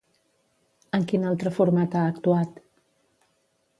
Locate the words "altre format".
1.33-1.99